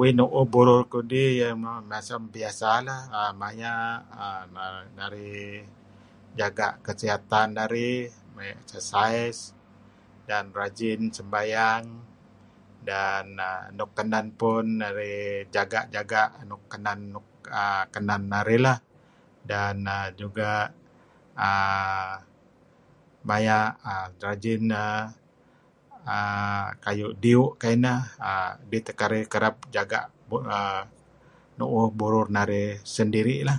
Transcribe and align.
Uih 0.00 0.10
nu'uh 0.18 0.46
burur 0.52 0.80
kudih 0.92 1.30
macam 1.92 2.20
biasa 2.34 2.68
lah 2.86 3.00
[er 4.64 4.74
er] 5.06 5.24
jaga' 6.40 6.72
kesihatan 6.86 7.48
narih, 7.58 7.98
rajin 8.38 8.40
excercise 8.58 9.40
dan 10.28 10.44
rajin 10.58 11.00
sembayang 11.16 11.84
dan 12.88 13.24
nuk 13.78 13.90
kenen 13.96 14.26
pun 14.40 14.64
narih 14.82 15.24
jaga-jaga 15.54 16.22
nuk 16.48 16.62
kenen 17.94 18.20
narih 18.32 18.60
lah, 18.66 18.78
dan 19.50 19.76
juga 20.20 20.52
maya 23.30 23.58
err 23.92 24.08
rajin 24.24 24.62
err 24.84 26.70
kayu' 26.84 27.12
diyu' 27.22 27.52
kayu' 27.60 27.76
ineh, 27.80 28.00
kidih 28.58 28.80
teh 28.86 28.94
kereb 29.32 29.54
jaga' 29.76 30.04
nu'uh 31.58 31.86
burur 31.98 32.26
narih 32.36 32.68
sendiri' 32.94 33.40
lah. 33.48 33.58